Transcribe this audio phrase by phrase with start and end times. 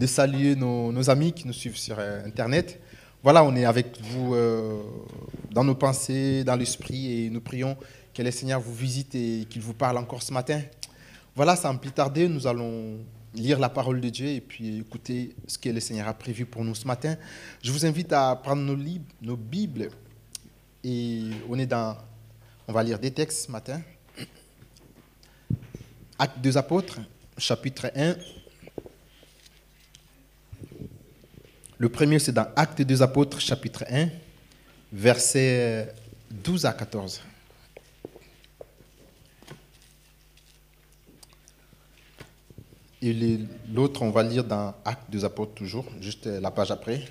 [0.00, 2.80] de saluer nos, amis qui nous suivent sur euh, Internet.
[3.22, 4.80] Voilà, on est avec vous euh,
[5.50, 7.76] dans nos pensées, dans l'esprit, et nous prions
[8.14, 10.62] que le Seigneur vous visite et qu'il vous parle encore ce matin.
[11.36, 12.96] Voilà, sans plus tarder, nous allons
[13.34, 16.64] lire la parole de Dieu et puis écouter ce que le Seigneur a prévu pour
[16.64, 17.16] nous ce matin.
[17.62, 19.90] Je vous invite à prendre nos, livres, nos Bibles
[20.82, 21.94] et on est dans,
[22.66, 23.82] on va lire des textes ce matin.
[26.18, 27.00] Actes des apôtres,
[27.36, 28.14] chapitre 1.
[31.80, 34.10] Le premier, c'est dans Actes des apôtres, chapitre 1,
[34.92, 35.90] versets
[36.30, 37.22] 12 à 14.
[43.00, 43.38] Et
[43.72, 47.02] l'autre, on va lire dans Actes des apôtres toujours, juste la page après,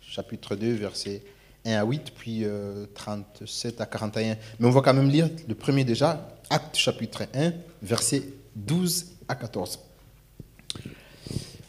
[0.00, 1.20] chapitre 2, versets
[1.66, 4.38] 1 à 8, puis euh, 37 à 41.
[4.58, 8.22] Mais on va quand même lire le premier déjà, Actes chapitre 1, versets
[8.56, 9.80] 12 à 14.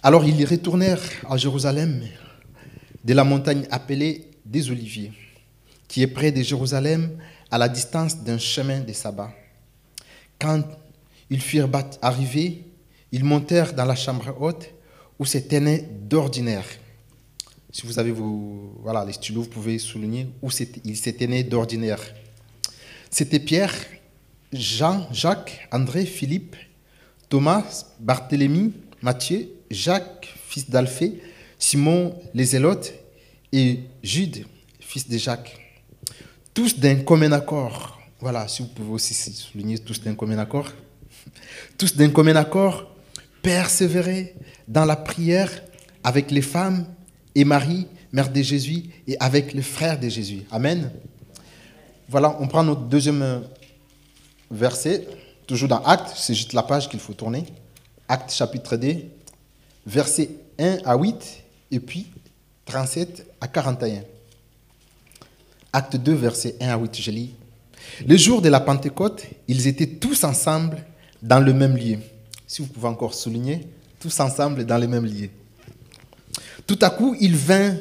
[0.02, 2.02] Alors ils retournèrent à Jérusalem
[3.06, 5.12] de la montagne appelée des Oliviers,
[5.88, 7.18] qui est près de Jérusalem,
[7.52, 9.32] à la distance d'un chemin de sabbat.
[10.40, 10.64] Quand
[11.30, 11.70] ils furent
[12.02, 12.64] arrivés,
[13.12, 14.70] ils montèrent dans la chambre haute
[15.20, 16.66] où se tenait d'ordinaire.
[17.72, 20.50] Si vous avez vos, voilà, les stylos, vous pouvez souligner où
[20.84, 22.02] il se tenait d'ordinaire.
[23.12, 23.74] C'était Pierre,
[24.52, 26.56] Jean, Jacques, André, Philippe,
[27.30, 31.22] Thomas, Barthélemy, Matthieu, Jacques, fils d'Alphée,
[31.60, 32.94] Simon les Zélotes
[33.56, 34.46] et Jude,
[34.82, 35.58] fils de Jacques.
[36.54, 37.98] Tous d'un commun accord.
[38.20, 40.72] Voilà, si vous pouvez aussi souligner tous d'un commun accord.
[41.78, 42.92] Tous d'un commun accord,
[43.42, 44.36] persévérer
[44.68, 45.50] dans la prière
[46.04, 46.86] avec les femmes
[47.34, 50.44] et Marie, mère de Jésus, et avec les frères de Jésus.
[50.52, 50.92] Amen.
[52.10, 53.40] Voilà, on prend notre deuxième euh,
[54.52, 55.08] verset,
[55.48, 57.46] toujours dans Actes, c'est juste la page qu'il faut tourner.
[58.08, 58.98] Actes chapitre 2,
[59.86, 62.08] versets 1 à 8, et puis
[62.66, 64.02] 37 à 41.
[65.72, 67.36] Acte 2, verset 1 à 8, je lis.
[68.08, 70.84] Le jour de la Pentecôte, ils étaient tous ensemble
[71.22, 71.98] dans le même lieu.
[72.48, 73.68] Si vous pouvez encore souligner,
[74.00, 75.30] tous ensemble dans le même lieu.
[76.66, 77.78] Tout à coup, il vint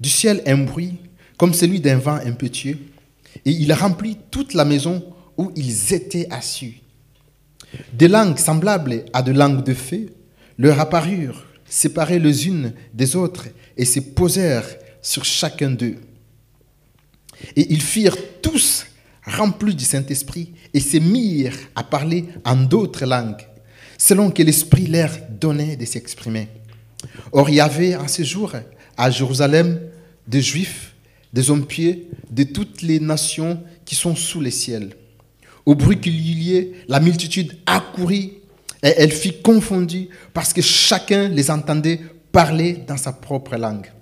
[0.00, 0.96] du ciel un bruit
[1.36, 2.78] comme celui d'un vent impétueux,
[3.44, 5.02] et il remplit toute la maison
[5.36, 6.82] où ils étaient assis.
[7.92, 10.06] Des langues semblables à de langues de feu
[10.58, 14.68] leur apparurent, séparées les unes des autres, et se posèrent
[15.02, 15.96] sur chacun d'eux.
[17.56, 18.86] Et ils firent tous
[19.24, 23.46] remplis du Saint-Esprit et se mirent à parler en d'autres langues,
[23.98, 26.48] selon que l'Esprit leur donnait de s'exprimer.
[27.32, 28.52] Or, il y avait en ce jour
[28.96, 29.80] à Jérusalem
[30.26, 30.94] des Juifs,
[31.32, 34.94] des hommes pieux de toutes les nations qui sont sous les ciels.
[35.66, 38.32] Au bruit qu'il y ait, la multitude accourut
[38.82, 42.00] et elle fut confondue parce que chacun les entendait
[42.34, 43.92] parler dans sa propre langue.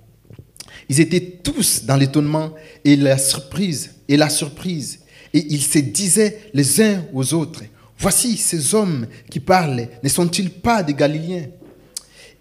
[0.89, 5.01] Ils étaient tous dans l'étonnement et la surprise et la surprise
[5.35, 7.63] et ils se disaient les uns aux autres
[7.99, 11.47] Voici ces hommes qui parlent, ne sont-ils pas des Galiléens?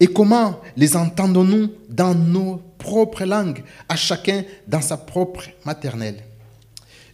[0.00, 6.24] Et comment les entendons-nous dans nos propres langues, à chacun dans sa propre maternelle?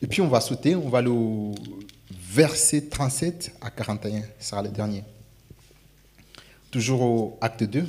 [0.00, 1.54] Et puis on va sauter, on va aller au
[2.10, 5.04] verset 37 à 41, ce sera le dernier.
[6.70, 7.84] Toujours au acte 2,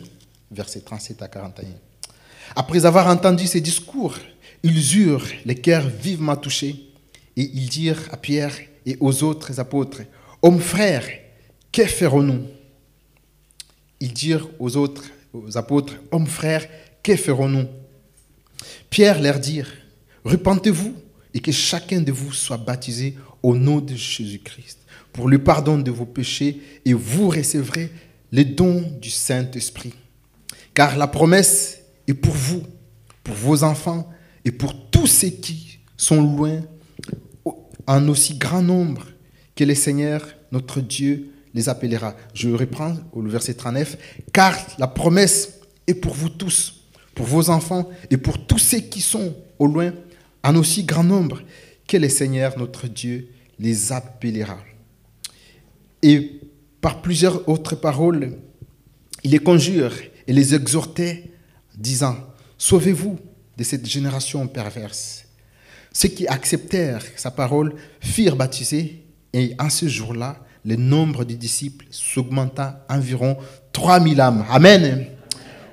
[0.52, 1.68] verset 37 à 41.
[2.56, 4.16] Après avoir entendu ces discours,
[4.64, 6.92] ils eurent les cœurs vivement touchés
[7.36, 8.56] et ils dirent à Pierre
[8.86, 10.02] et aux autres apôtres,
[10.42, 11.08] Hommes frères,
[11.72, 12.44] que ferons-nous?
[14.00, 16.66] Ils dirent aux autres aux apôtres, Hommes frères,
[17.04, 17.68] que ferons-nous?
[18.90, 19.62] Pierre leur dit,
[20.24, 20.96] Repentez-vous
[21.34, 24.80] et que chacun de vous soit baptisé au nom de Jésus-Christ
[25.14, 27.92] pour le pardon de vos péchés et vous recevrez
[28.32, 29.94] les dons du Saint-Esprit.
[30.80, 32.64] Car la promesse est pour vous,
[33.22, 34.10] pour vos enfants
[34.46, 36.62] et pour tous ceux qui sont loin,
[37.86, 39.06] en aussi grand nombre
[39.58, 42.16] que le Seigneur, notre Dieu, les appellera.
[42.34, 43.98] Je reprends au verset 39.
[44.32, 49.02] Car la promesse est pour vous tous, pour vos enfants et pour tous ceux qui
[49.02, 49.92] sont au loin,
[50.46, 51.42] en aussi grand nombre
[51.90, 53.28] que le Seigneur, notre Dieu,
[53.60, 54.60] les appellera.
[56.02, 56.40] Et
[56.80, 58.38] par plusieurs autres paroles,
[59.26, 59.92] il les conjure
[60.30, 61.24] et les exhortait,
[61.76, 62.16] disant,
[62.56, 63.18] Sauvez-vous
[63.58, 65.26] de cette génération perverse.
[65.92, 69.04] Ceux qui acceptèrent sa parole firent baptiser,
[69.34, 73.38] et en ce jour-là, le nombre des disciples s'augmenta environ
[73.74, 74.46] 3000 âmes.
[74.52, 75.08] Amen.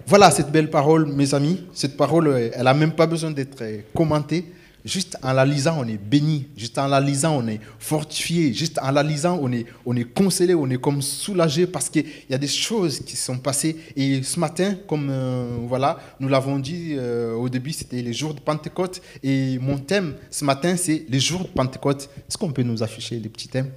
[0.06, 1.62] Voilà cette belle parole, mes amis.
[1.74, 3.62] Cette parole, elle n'a même pas besoin d'être
[3.92, 4.52] commentée.
[4.86, 6.46] Juste en la lisant, on est béni.
[6.56, 8.54] Juste en la lisant, on est fortifié.
[8.54, 12.34] Juste en la lisant, on est, on consolé, on est comme soulagé parce qu'il y
[12.34, 13.76] a des choses qui sont passées.
[13.96, 18.32] Et ce matin, comme euh, voilà, nous l'avons dit euh, au début, c'était les jours
[18.32, 19.02] de Pentecôte.
[19.22, 22.08] Et mon thème ce matin, c'est les jours de Pentecôte.
[22.28, 23.70] Est-ce qu'on peut nous afficher les petits thèmes?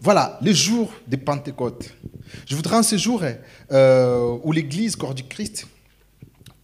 [0.00, 1.94] Voilà, les jours de Pentecôte.
[2.46, 3.22] Je voudrais en ce jour
[3.72, 5.66] euh, où l'Église Corps du Christ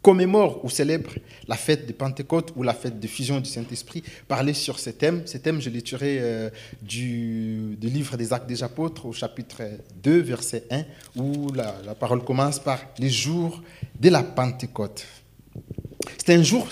[0.05, 1.13] commémore ou célèbre
[1.49, 5.23] la fête de Pentecôte ou la fête de fusion du Saint-Esprit, parler sur ces thèmes.
[5.25, 6.51] Ces thèmes, je les tiré euh,
[6.83, 9.63] du, livre des Actes des Apôtres au chapitre
[10.03, 10.85] 2, verset 1,
[11.17, 13.63] où la, la parole commence par les jours
[13.99, 15.07] de la Pentecôte.
[16.19, 16.69] C'est un jour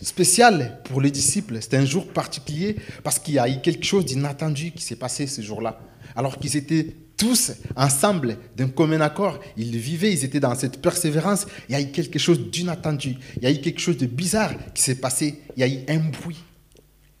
[0.00, 4.06] spécial pour les disciples, c'est un jour particulier parce qu'il y a eu quelque chose
[4.06, 5.78] d'inattendu qui s'est passé ce jour-là.
[6.16, 9.38] Alors qu'ils étaient tous ensemble d'un commun accord.
[9.56, 11.46] Ils vivaient, ils étaient dans cette persévérance.
[11.68, 13.14] Il y a eu quelque chose d'inattendu.
[13.36, 15.38] Il y a eu quelque chose de bizarre qui s'est passé.
[15.56, 16.42] Il y a eu un bruit,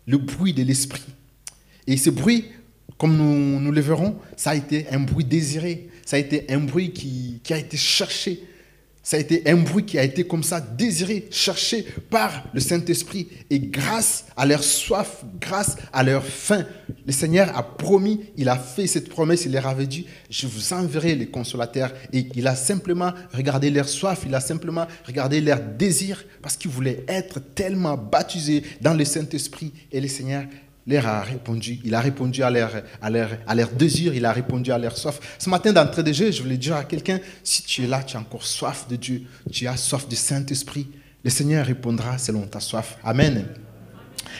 [0.08, 1.04] le bruit de l'esprit.
[1.86, 2.46] Et ce bruit,
[2.98, 5.88] comme nous, nous le verrons, ça a été un bruit désiré.
[6.04, 8.42] Ça a été un bruit qui, qui a été cherché
[9.02, 13.26] ça a été un bruit qui a été comme ça désiré, cherché par le Saint-Esprit.
[13.50, 16.64] Et grâce à leur soif, grâce à leur faim,
[17.04, 20.72] le Seigneur a promis, il a fait cette promesse, il leur avait dit, je vous
[20.72, 21.92] enverrai les consolateurs.
[22.12, 26.70] Et il a simplement regardé leur soif, il a simplement regardé leur désir, parce qu'il
[26.70, 29.72] voulait être tellement baptisé dans le Saint-Esprit.
[29.90, 30.44] Et le Seigneur
[30.86, 32.70] L'air a répondu, il a répondu à leur,
[33.00, 35.20] à, leur, à leur désir, il a répondu à leur soif.
[35.38, 38.16] Ce matin, d'entrée de jeu, je voulais dire à quelqu'un, si tu es là, tu
[38.16, 40.88] as encore soif de Dieu, tu as soif du Saint-Esprit,
[41.22, 42.98] le Seigneur répondra selon ta soif.
[43.04, 43.46] Amen.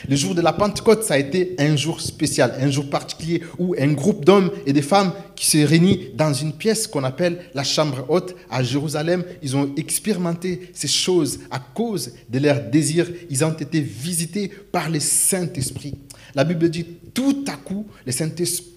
[0.07, 3.75] Le jour de la Pentecôte, ça a été un jour spécial, un jour particulier où
[3.79, 7.63] un groupe d'hommes et de femmes qui se réunissent dans une pièce qu'on appelle la
[7.63, 13.07] chambre haute à Jérusalem, ils ont expérimenté ces choses à cause de leur désir.
[13.29, 15.95] Ils ont été visités par le Saint-Esprit.
[16.35, 18.72] La Bible dit tout à coup, le Saint-Esprit,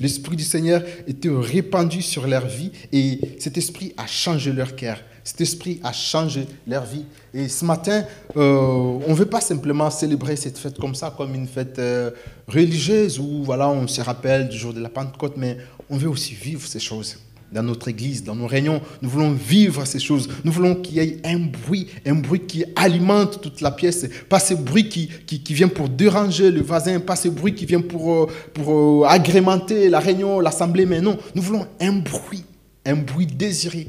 [0.00, 4.98] l'Esprit du Seigneur était répandu sur leur vie et cet esprit a changé leur cœur.
[5.24, 7.04] Cet esprit a changé leur vie.
[7.34, 8.04] Et ce matin,
[8.36, 12.12] euh, on ne veut pas simplement célébrer cette fête comme ça, comme une fête euh,
[12.46, 15.58] religieuse où voilà, on se rappelle du jour de la Pentecôte, mais
[15.90, 17.18] on veut aussi vivre ces choses
[17.52, 18.80] dans notre église, dans nos réunions.
[19.02, 20.28] Nous voulons vivre ces choses.
[20.44, 24.06] Nous voulons qu'il y ait un bruit, un bruit qui alimente toute la pièce.
[24.28, 27.80] Pas ce bruit qui, qui, vient pour déranger le voisin, pas ce bruit qui vient
[27.80, 32.44] pour, euh, pour euh, agrémenter la réunion, l'assemblée, mais non, nous voulons un bruit,
[32.84, 33.88] un bruit désiré.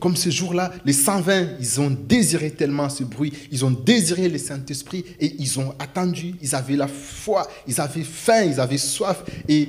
[0.00, 4.38] Comme ce jour-là, les 120, ils ont désiré tellement ce bruit, ils ont désiré le
[4.38, 9.22] Saint-Esprit et ils ont attendu, ils avaient la foi, ils avaient faim, ils avaient soif.
[9.48, 9.68] Et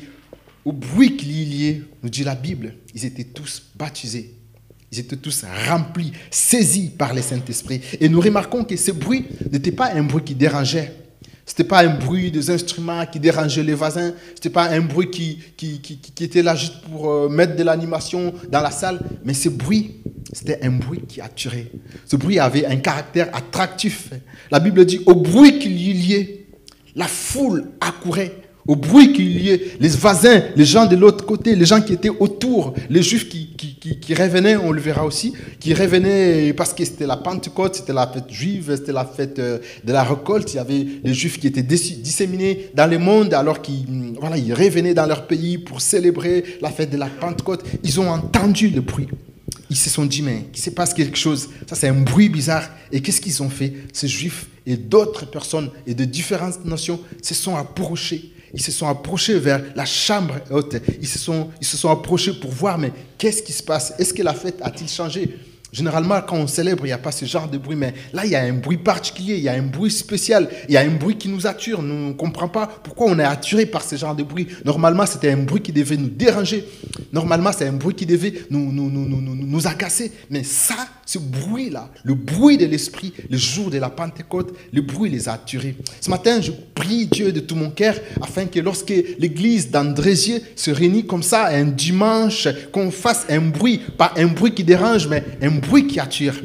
[0.65, 4.35] au bruit qu'il y ait, nous dit la Bible, ils étaient tous baptisés.
[4.91, 7.81] Ils étaient tous remplis, saisis par le Saint-Esprit.
[7.99, 10.93] Et nous remarquons que ce bruit n'était pas un bruit qui dérangeait.
[11.45, 14.13] Ce n'était pas un bruit des instruments qui dérangeait les voisins.
[14.29, 17.63] Ce n'était pas un bruit qui, qui, qui, était là juste pour euh, mettre de
[17.63, 18.99] l'animation dans la salle.
[19.25, 19.95] Mais ce bruit,
[20.31, 21.71] c'était un bruit qui attirait.
[22.05, 24.11] Ce bruit avait un caractère attractif.
[24.51, 26.45] La Bible dit, au bruit qu'il y ait,
[26.95, 31.55] la foule accourait au bruit qu'il y ait, les voisins, les gens de l'autre côté,
[31.55, 35.33] les gens qui étaient autour, les juifs qui, qui, qui, revenaient, on le verra aussi,
[35.59, 39.59] qui revenaient parce que c'était la Pentecôte, c'était la fête juive, c'était la fête euh,
[39.83, 40.53] de la récolte.
[40.53, 44.37] Il y avait les juifs qui étaient disséminés dans le monde alors qu'ils mm, voilà,
[44.37, 47.63] ils revenaient dans leur pays pour célébrer la fête de la Pentecôte.
[47.83, 49.07] Ils ont entendu le bruit.
[49.69, 51.49] Ils se sont dit, mais il se passe quelque chose.
[51.67, 52.69] Ça, c'est un bruit bizarre.
[52.91, 53.73] Et qu'est-ce qu'ils ont fait?
[53.91, 58.87] Ces juifs et d'autres personnes et de différentes nations se sont approchés ils se sont
[58.87, 60.75] approchés vers la chambre haute.
[61.01, 63.93] Ils se sont, approchés pour voir, mais qu'est-ce qui se passe?
[63.97, 65.39] Est-ce que la fête a-t-il changé?
[65.71, 68.31] Généralement, quand on célèbre, il n'y a pas ce genre de bruit, mais là, il
[68.31, 70.89] y a un bruit particulier, il y a un bruit spécial, il y a un
[70.89, 71.81] bruit qui nous attire.
[71.81, 74.47] Nous ne comprenons pas pourquoi on est attiré par ce genre de bruit.
[74.65, 76.63] Normalement, c'était un bruit qui devait nous déranger.
[77.11, 80.11] Normalement, c'est un bruit qui devait nous agacer.
[80.29, 85.09] Mais ça, ce bruit-là, le bruit de l'Esprit, le jour de la Pentecôte, le bruit
[85.09, 85.75] les a attirés.
[85.99, 90.71] Ce matin, je prie Dieu de tout mon cœur afin que lorsque l'église d'Andrézieux se
[90.71, 95.23] réunit comme ça un dimanche, qu'on fasse un bruit, pas un bruit qui dérange, mais
[95.41, 96.35] un bruit qui attire.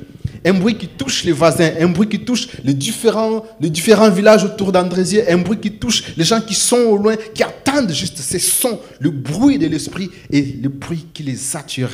[0.45, 4.45] Un bruit qui touche les voisins, un bruit qui touche les différents, les différents villages
[4.45, 8.19] autour d'Andrézieux, un bruit qui touche les gens qui sont au loin, qui attendent juste
[8.19, 11.91] ces sons, le bruit de l'esprit et le bruit qui les attire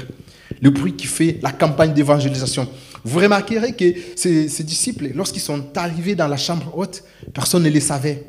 [0.60, 2.68] le bruit qui fait la campagne d'évangélisation.
[3.04, 7.80] Vous remarquerez que ces, disciples, lorsqu'ils sont arrivés dans la chambre haute, personne ne les
[7.80, 8.24] savait.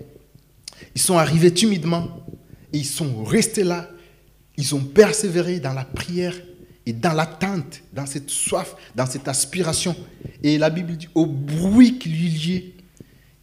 [0.93, 2.25] Ils sont arrivés timidement
[2.73, 3.89] et ils sont restés là.
[4.57, 6.35] Ils ont persévéré dans la prière.
[6.87, 9.95] et dans l'attente, dans cette soif, dans cette aspiration.
[10.43, 12.73] Et la Bible dit, au bruit qu'il y liait,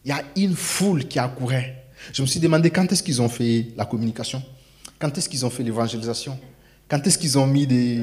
[0.05, 1.83] il y a une foule qui accourait.
[2.13, 4.41] Je me suis demandé quand est-ce qu'ils ont fait la communication,
[4.99, 6.39] quand est-ce qu'ils ont fait l'évangélisation,
[6.87, 8.01] quand est-ce qu'ils ont mis des,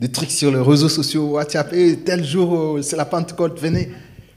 [0.00, 3.90] des, trucs sur les réseaux sociaux, WhatsApp, tel jour, euh, c'est la Pentecôte, venez.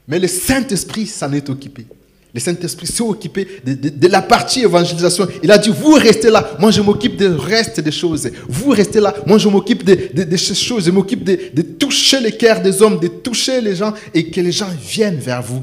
[0.06, 1.86] Mais le Saint-Esprit s'en est occupé.
[2.34, 5.28] Le Saint-Esprit s'est occupé de, la partie évangélisation.
[5.42, 8.28] Il a dit, vous restez là, moi je m'occupe du reste des choses.
[8.48, 10.86] Vous restez là, moi je m'occupe de, ces choses.
[10.86, 14.50] Je m'occupe de, toucher les cœurs des hommes, de toucher les gens et que les
[14.50, 15.62] gens viennent vers vous.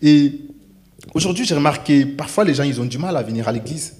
[0.00, 0.32] Et
[1.12, 3.94] aujourd'hui, j'ai remarqué, parfois les gens, ils ont du mal à venir à l'église.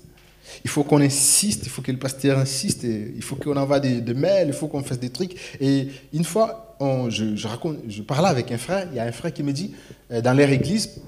[0.65, 4.15] Il faut qu'on insiste, il faut que le pasteur insiste, il faut qu'on envoie des,
[4.15, 5.37] mails, il faut qu'on fasse des trucs.
[5.61, 6.77] Et une fois,
[7.09, 9.73] je, je parlais avec un frère, il y a un frère qui me dit,
[10.11, 11.03] euh, dans leur église,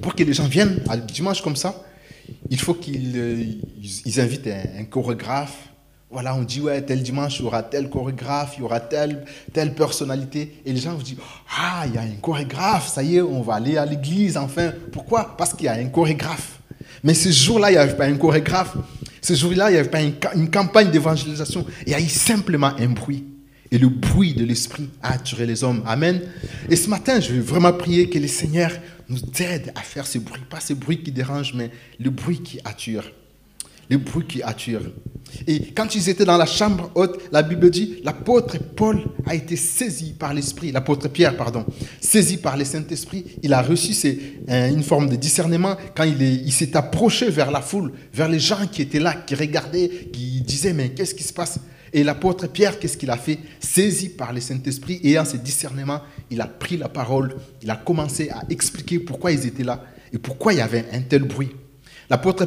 [0.00, 1.84] pour que les gens viennent à dimanche comme ça,
[2.50, 5.68] il faut qu'ils euh, invitent un, chorégraphe.
[6.10, 9.24] Voilà, on dit, ouais, tel dimanche, il y aura tel chorégraphe, il y aura telle,
[9.52, 10.62] telle personnalité.
[10.64, 11.18] Et les gens vous disent,
[11.58, 14.72] ah, il y a un chorégraphe, ça y est, on va aller à l'église, enfin.
[14.92, 15.34] Pourquoi?
[15.36, 16.60] Parce qu'il y a un chorégraphe.
[17.04, 18.76] Mais ce jour-là, il n'y avait pas un chorégraphe.
[19.20, 21.64] Ce jour-là, il n'y avait pas une, campagne d'évangélisation.
[21.86, 23.24] Il y a eu simplement un bruit.
[23.70, 25.82] Et le bruit de l'Esprit a attiré les hommes.
[25.86, 26.22] Amen.
[26.70, 28.70] Et ce matin, je vais vraiment prier que le Seigneur
[29.08, 30.40] nous aide à faire ce bruit.
[30.48, 31.70] Pas ce bruit qui dérange, mais
[32.00, 33.04] le bruit qui attire.
[33.90, 34.80] Le bruit qui attire.
[35.46, 39.56] Et quand ils étaient dans la chambre haute, la Bible dit, l'apôtre Paul a été
[39.56, 41.64] saisi par l'Esprit, l'apôtre Pierre, pardon,
[42.00, 43.24] saisi par le Saint-Esprit.
[43.42, 43.92] Il a reçu
[44.48, 48.66] une forme de discernement quand il, il s'est approché vers la foule, vers les gens
[48.70, 51.58] qui étaient là, qui regardaient, qui disaient, mais qu'est-ce qui se passe?
[51.92, 53.38] Et l'apôtre Pierre, qu'est-ce qu'il a fait?
[53.60, 56.00] Saisi par le Saint-Esprit, en ce discernement,
[56.30, 60.18] il a pris la parole, il a commencé à expliquer pourquoi ils étaient là et
[60.18, 61.50] pourquoi il y avait un tel bruit.
[62.10, 62.46] L'apôtre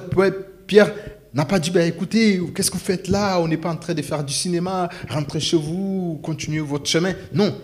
[0.67, 0.93] Pierre
[1.37, 3.39] n'a pas dit, ben, écoutez, qu'est-ce que vous faites là?
[3.39, 7.13] On n'est pas en train de faire du cinéma, rentrez chez vous, continuez votre chemin.
[7.31, 7.55] Non,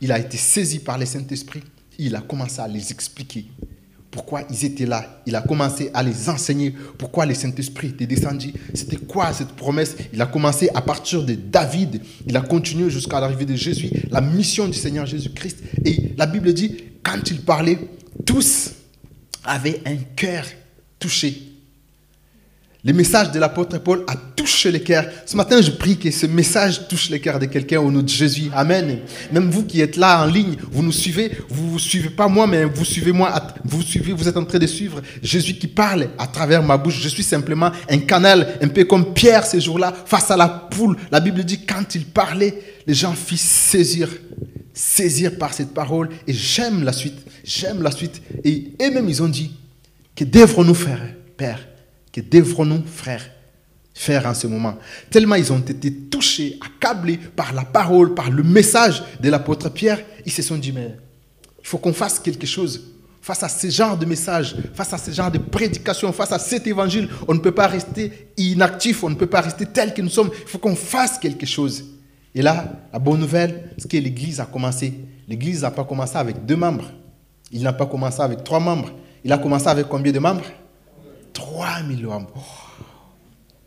[0.00, 1.62] il a été saisi par le Saint-Esprit.
[1.98, 3.44] Il a commencé à les expliquer
[4.10, 5.22] pourquoi ils étaient là?
[5.26, 8.54] Il a commencé à les enseigner pourquoi le Saint-Esprit était descendu.
[8.72, 9.94] C'était quoi cette promesse?
[10.14, 12.00] Il a commencé à partir de David.
[12.26, 15.58] Il a continué jusqu'à l'arrivée de Jésus, la mission du Seigneur Jésus-Christ.
[15.84, 17.78] Et la Bible dit, quand il parlait,
[18.24, 18.72] tous
[19.44, 20.46] avaient un cœur
[20.98, 21.47] touché
[22.84, 25.06] le message de l'apôtre Paul a touché les cœurs.
[25.26, 28.08] Ce matin, je prie que ce message touche les cœurs de quelqu'un au nom de
[28.08, 28.50] Jésus.
[28.54, 29.00] Amen.
[29.32, 31.32] Même vous qui êtes là en ligne, vous nous suivez.
[31.48, 33.34] Vous ne suivez pas moi, mais vous suivez moi.
[33.64, 37.00] Vous suivez, vous êtes en train de suivre Jésus qui parle à travers ma bouche.
[37.02, 40.96] Je suis simplement un canal, un peu comme Pierre ces jours-là, face à la poule.
[41.10, 44.08] La Bible dit, quand il parlait, les gens firent saisir,
[44.72, 46.10] saisir par cette parole.
[46.28, 47.18] Et j'aime la suite.
[47.42, 48.22] J'aime la suite.
[48.44, 49.50] Et eux-mêmes, ils ont dit,
[50.14, 51.00] que devrons-nous faire,
[51.36, 51.58] Père
[52.12, 53.30] que devrons-nous, frères,
[53.94, 54.78] faire en ce moment
[55.10, 60.00] Tellement ils ont été touchés, accablés par la parole, par le message de l'apôtre Pierre,
[60.24, 60.96] ils se sont dit, mais
[61.60, 62.94] il faut qu'on fasse quelque chose.
[63.20, 66.66] Face à ce genre de message, face à ce genre de prédication, face à cet
[66.66, 70.08] évangile, on ne peut pas rester inactif, on ne peut pas rester tel que nous
[70.08, 70.30] sommes.
[70.32, 71.84] Il faut qu'on fasse quelque chose.
[72.34, 74.94] Et là, la bonne nouvelle, c'est que l'Église a commencé.
[75.26, 76.90] L'Église n'a pas commencé avec deux membres.
[77.50, 78.92] Il n'a pas commencé avec trois membres.
[79.24, 80.44] Il a commencé avec combien de membres?
[81.38, 82.26] 3000 hommes.
[82.34, 82.40] Oh,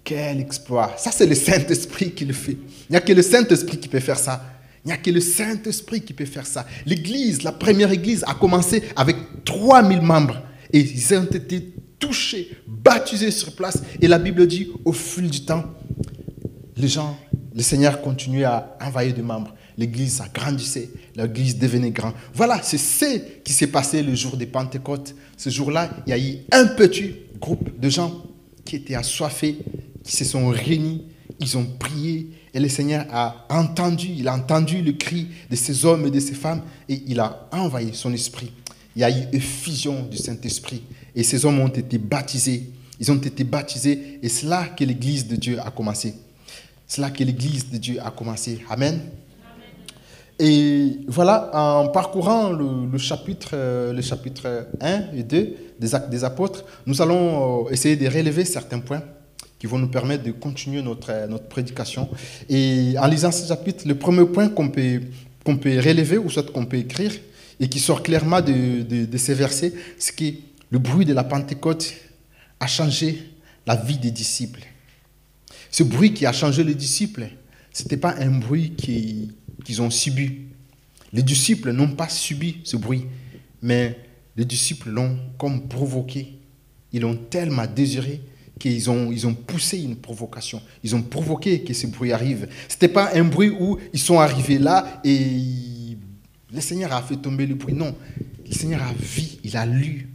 [0.04, 0.94] quel exploit.
[0.98, 2.58] Ça, c'est le Saint-Esprit qui le fait.
[2.90, 4.44] Il n'y a que le Saint-Esprit qui peut faire ça.
[4.84, 6.66] Il n'y a que le Saint-Esprit qui peut faire ça.
[6.86, 10.42] L'église, la première église, a commencé avec 3000 membres.
[10.74, 13.82] Et ils ont été touchés, baptisés sur place.
[14.02, 15.64] Et la Bible dit, au fil du temps,
[16.76, 17.18] les gens,
[17.54, 19.54] le Seigneur continuait à envoyer des membres.
[19.78, 22.14] L'église s'agrandissait, l'église devenait grande.
[22.34, 25.16] Voilà, c'est ce qui s'est passé le jour des Pentecôtes.
[25.38, 28.24] Ce jour-là, il y a eu un petit groupe de gens
[28.64, 29.58] qui étaient assoiffés,
[30.04, 31.04] qui se sont réunis,
[31.40, 35.86] ils ont prié et le Seigneur a entendu, il a entendu le cri de ces
[35.86, 38.52] hommes et de ces femmes et il a envoyé son esprit.
[38.96, 40.84] Il y a eu une fusion du Saint-Esprit
[41.16, 42.70] et ces hommes ont été baptisés.
[43.00, 46.14] Ils ont été baptisés et c'est là que l'Église de Dieu a commencé.
[46.92, 48.66] C'est là que l'Église de Dieu a commencé.
[48.70, 49.00] Amen.
[50.38, 56.26] Et voilà, en parcourant le, chapitre, euh, le chapitre 1 et 2 des actes des
[56.26, 59.02] apôtres, nous allons euh, essayer de relever certains points
[59.58, 62.10] qui vont nous permettre de continuer notre, euh, notre prédication.
[62.50, 65.00] Et en lisant ce chapitre, le premier point qu'on peut,
[65.46, 67.14] qu'on peut relever, ou soit qu'on peut écrire,
[67.58, 70.26] et qui sort clairement de, de ces versets, c'est que
[70.70, 71.94] le bruit de la Pentecôte
[72.60, 73.32] a changé
[73.66, 74.68] la vie des disciples.
[75.72, 77.30] Ce bruit qui a changé les disciples,
[77.72, 79.32] ce n'était pas un bruit qui,
[79.64, 80.40] qu'ils ont subi.
[81.14, 83.06] Les disciples n'ont pas subi ce bruit,
[83.62, 83.98] mais
[84.36, 86.34] les disciples l'ont comme provoqué.
[86.92, 88.22] Ils l'ont tellement désiré
[88.60, 90.62] qu'ils ont, ils ont poussé une provocation.
[90.84, 92.48] Ils ont provoqué que ce bruit arrive.
[92.68, 95.98] Ce n'était pas un bruit où ils sont arrivés là et
[96.54, 97.74] le Seigneur a fait tomber le bruit.
[97.74, 97.96] Non,
[98.46, 100.10] le Seigneur a vu, il a lu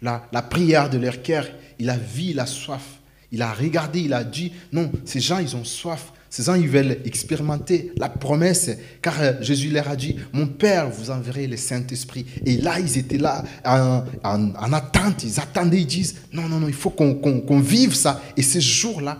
[0.00, 1.46] la, la prière de leur cœur.
[1.78, 3.00] Il a vu la soif.
[3.32, 6.12] Il a regardé, il a dit, non, ces gens, ils ont soif.
[6.28, 10.90] Ces gens, ils veulent expérimenter la promesse, car euh, Jésus leur a dit, mon Père,
[10.90, 12.26] vous enverrez le Saint-Esprit.
[12.44, 16.74] Et là, ils étaient là en, attente, ils attendaient, ils disent, non, non, non, il
[16.74, 18.20] faut qu'on vive ça.
[18.36, 19.18] Et ce jour-là,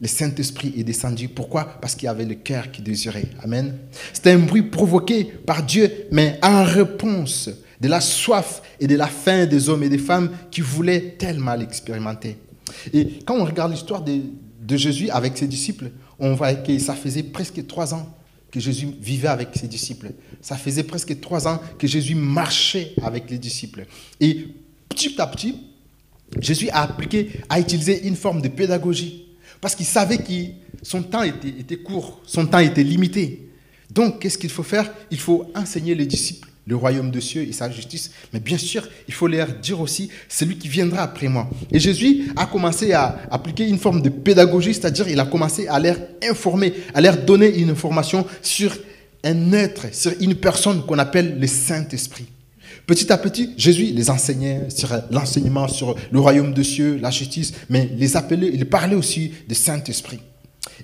[0.00, 1.28] le Saint-Esprit est descendu.
[1.28, 1.64] Pourquoi?
[1.80, 3.26] Parce qu'il y avait le cœur qui désirait.
[3.42, 3.76] Amen.
[4.12, 7.50] C'était un bruit provoqué par Dieu, mais en réponse
[7.80, 11.54] de la soif et de la faim des hommes et des femmes qui voulaient tellement
[11.54, 12.36] l'expérimenter.
[12.92, 17.24] Et quand on regarde l'histoire de, Jésus avec ses disciples, on voit que ça faisait
[17.24, 18.08] presque trois ans
[18.52, 20.12] que Jésus vivait avec ses disciples.
[20.40, 23.86] Ça faisait presque trois ans que Jésus marchait avec les disciples.
[24.20, 24.48] Et
[24.88, 25.56] petit à petit,
[26.40, 29.26] Jésus a appliqué, a utilisé une forme de pédagogie.
[29.60, 30.32] Parce qu'il savait que
[30.82, 33.50] son temps était court, son temps était limité.
[33.90, 34.90] Donc, qu'est-ce qu'il faut faire?
[35.10, 38.12] Il faut enseigner les disciples le royaume de cieux et sa justice.
[38.32, 41.50] Mais bien sûr, il faut leur dire aussi, celui qui viendra après moi.
[41.72, 45.80] Et Jésus a commencé à appliquer une forme de pédagogie, c'est-à-dire il a commencé à
[45.80, 48.72] leur informer, à leur donner une information sur
[49.24, 52.26] un être, sur une personne qu'on appelle le Saint-Esprit.
[52.86, 57.52] Petit à petit, Jésus les enseignait sur l'enseignement sur le royaume de cieux, la justice,
[57.68, 60.20] mais les appelait, il parlait aussi du Saint-Esprit.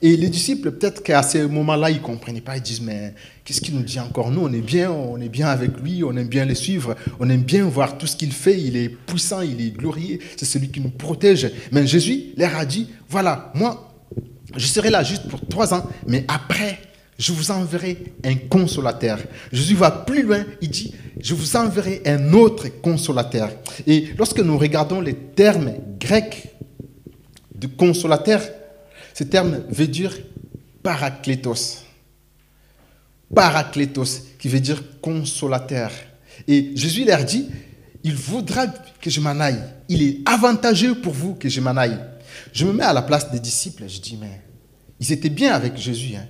[0.03, 2.57] Et les disciples, peut-être qu'à ce moment-là, ils ne comprenaient pas.
[2.57, 4.31] Ils disent, mais qu'est-ce qu'il nous dit encore?
[4.31, 7.29] Nous, on est bien, on est bien avec lui, on aime bien le suivre, on
[7.31, 8.61] aime bien voir tout ce qu'il fait.
[8.61, 11.51] Il est puissant, il est glorieux, c'est celui qui nous protège.
[11.73, 13.95] Mais Jésus leur a dit, voilà, moi,
[14.57, 16.79] je serai là juste pour trois ans, mais après,
[17.19, 19.19] je vous enverrai un consolateur.
[19.53, 23.51] Jésus va plus loin, il dit, je vous enverrai un autre consolateur.
[23.87, 26.49] Et lorsque nous regardons les termes grecs
[27.55, 28.43] de consolateur,
[29.17, 30.15] ce terme veut dire
[30.83, 31.85] parakletos.
[33.35, 35.91] Parakletos, qui veut dire consolateur.
[36.47, 37.49] Et Jésus leur dit,
[38.05, 39.63] il voudra que je m'en aille.
[39.89, 41.99] Il est avantageux pour vous que je m'en aille.
[42.53, 43.85] Je me mets à la place des disciples.
[43.89, 44.43] Je dis, mais
[45.01, 46.15] ils étaient bien avec Jésus.
[46.15, 46.27] Hein.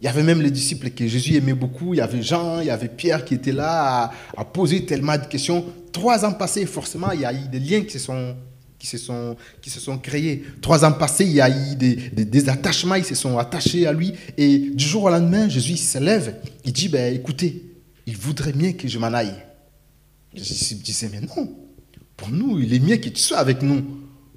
[0.00, 1.92] Il y avait même les disciples que Jésus aimait beaucoup.
[1.92, 5.18] Il y avait Jean, il y avait Pierre qui étaient là à, à poser tellement
[5.18, 5.64] de questions.
[5.90, 8.36] Trois ans passés, forcément, il y a eu des liens qui se sont
[8.78, 10.44] qui se sont, qui se sont créés.
[10.60, 13.92] Trois ans passés, il y a eu des, des, attachements, ils se sont attachés à
[13.92, 14.12] lui.
[14.36, 17.62] Et du jour au lendemain, Jésus se lève, il dit, ben, écoutez,
[18.06, 19.34] il voudrait bien que je m'en aille.
[20.34, 21.56] Je disais, mais non,
[22.16, 23.82] pour nous, il est mieux que tu sois avec nous.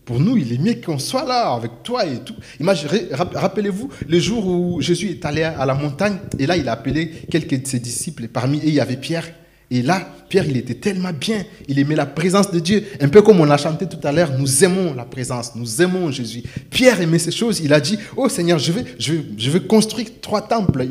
[0.06, 2.36] Pour nous, il est mieux qu'on soit là avec toi et tout.
[2.60, 7.12] Rappelez-vous le jour où Jésus est allé à la montagne et là, il a appelé
[7.30, 8.24] quelques de ses disciples.
[8.24, 9.32] Et parmi eux, il y avait Pierre.
[9.72, 11.44] Et là, Pierre, il était tellement bien.
[11.68, 12.84] Il aimait la présence de Dieu.
[13.02, 16.12] Un peu comme on l'a chanté tout à l'heure, nous aimons la présence, nous aimons
[16.12, 16.44] Jésus.
[16.70, 17.62] Pierre aimait ces choses.
[17.64, 20.88] Il a dit, oh Seigneur, je vais, je je construire trois temples.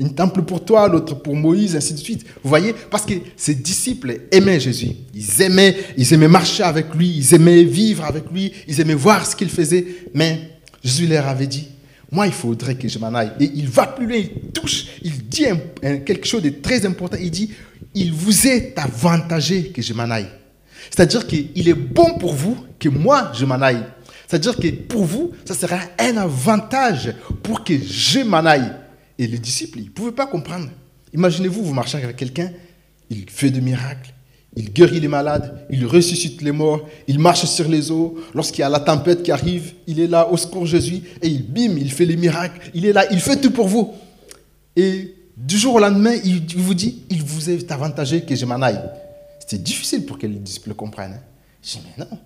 [0.00, 2.24] Un temple pour toi, l'autre pour Moïse, ainsi de suite.
[2.42, 4.92] Vous voyez Parce que ses disciples aimaient Jésus.
[5.14, 7.08] Ils aimaient, ils aimaient marcher avec lui.
[7.16, 8.52] Ils aimaient vivre avec lui.
[8.66, 9.86] Ils aimaient voir ce qu'il faisait.
[10.12, 10.38] Mais
[10.82, 11.68] Jésus leur avait dit,
[12.10, 13.32] moi, il faudrait que je m'en aille.
[13.38, 15.44] Et il va plus loin, il touche, il dit
[15.82, 17.18] quelque chose de très important.
[17.20, 17.50] Il dit,
[17.94, 20.28] il vous est avantagé que je m'en aille.
[20.90, 23.84] C'est-à-dire qu'il est bon pour vous que moi, je m'en aille.
[24.26, 28.72] C'est-à-dire que pour vous, ça sera un avantage pour que je m'en aille.
[29.18, 30.68] Et les disciples, ils ne pouvaient pas comprendre.
[31.14, 32.50] Imaginez-vous, vous marchez avec quelqu'un,
[33.10, 34.12] il fait des miracles,
[34.54, 38.18] il guérit les malades, il ressuscite les morts, il marche sur les eaux.
[38.34, 41.42] Lorsqu'il y a la tempête qui arrive, il est là au secours Jésus et il
[41.42, 43.94] bim, il fait les miracles, il est là, il fait tout pour vous.
[44.76, 48.60] Et du jour au lendemain, il vous dit, il vous est avantagé que je m'en
[48.60, 48.80] aille.
[49.38, 51.14] C'était difficile pour que les disciples comprennent.
[51.14, 51.22] Hein.
[51.62, 52.18] Je dis, mais non,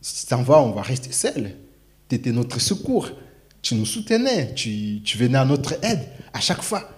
[0.00, 1.52] si tu t'en vas, on va rester seul.
[2.08, 3.10] Tu étais notre secours.
[3.62, 6.02] Tu nous soutenais, tu, tu venais à notre aide
[6.32, 6.88] à chaque fois.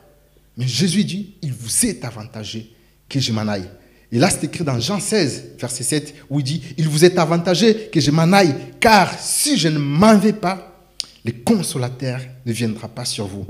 [0.57, 2.75] Mais Jésus dit, il vous est avantagé
[3.09, 3.69] que je m'en aille.
[4.13, 7.17] Et là, c'est écrit dans Jean 16, verset 7, où il dit, il vous est
[7.17, 10.85] avantagé que je m'en aille, car si je ne m'en vais pas,
[11.25, 13.47] le consolateur ne viendra pas sur vous.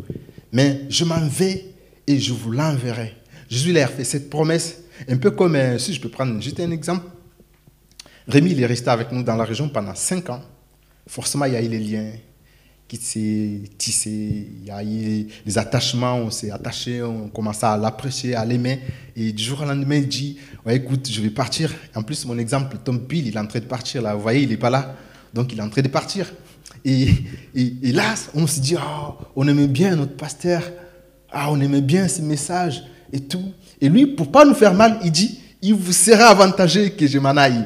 [0.52, 1.69] Mais je m'en vais
[2.10, 3.14] et je vous l'enverrai.
[3.48, 6.70] Jésus leur fait cette promesse, un peu comme, euh, si je peux prendre juste un
[6.70, 7.06] exemple,
[8.28, 10.42] Rémi, il est resté avec nous dans la région pendant cinq ans.
[11.06, 12.12] Forcément, il y a eu les liens
[12.86, 17.76] qui s'est tissé, il y a eu les attachements, on s'est attaché, on commence à
[17.76, 18.80] l'apprécier, à l'aimer.
[19.16, 21.72] Et du jour au lendemain, il dit, écoute, je vais partir.
[21.94, 24.14] En plus, mon exemple, Tom Bill, il est en train de partir là.
[24.14, 24.96] Vous voyez, il n'est pas là.
[25.32, 26.32] Donc, il est en train de partir.
[26.84, 27.10] Et,
[27.54, 30.62] et, là, on se dit, oh, on aimait bien notre pasteur.
[31.32, 33.52] Ah, on aimait bien ces messages et tout.
[33.80, 37.18] Et lui, pour pas nous faire mal, il dit, il vous sera avantagé que je
[37.18, 37.64] m'en aille.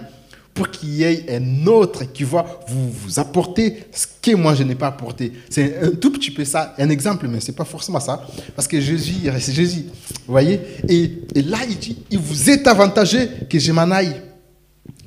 [0.55, 4.63] pour qu'il y ait un autre qui va vous, vous apporter ce que moi je
[4.63, 5.33] n'ai pas apporté.
[5.51, 8.25] C'est un tout petit peu ça, un exemple, mais ce n'est pas forcément ça.
[8.55, 9.87] Parce que Jésus, c'est Jésus.
[10.27, 14.23] Vous voyez et, et, là, il dit, il vous est avantageux que je m'en aille.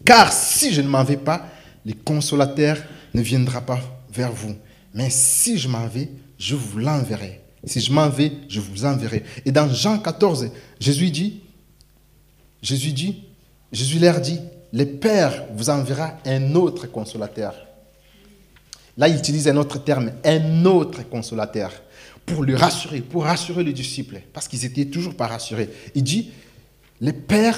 [0.04, 1.48] Car si je ne m'en vais pas,
[1.86, 2.78] le consolateur
[3.14, 3.80] ne viendra pas
[4.14, 4.54] vers vous.
[4.94, 7.42] Mais si je m'en vais, je vous l'enverrai.
[7.68, 9.24] Si je m'en vais, je vous enverrai.
[9.46, 10.50] Et dans Jean 14,
[10.80, 11.42] Jésus dit,
[12.62, 13.24] Jésus dit,
[13.72, 14.40] Jésus leur dit,
[14.74, 17.56] le Père vous enverra un autre consolateur.
[18.98, 21.72] Là, il utilise un autre terme, un autre consolateur,
[22.26, 25.70] pour le rassurer, pour rassurer les disciples, parce qu'ils étaient toujours pas rassurés.
[25.94, 26.32] Il dit,
[27.00, 27.58] le Père,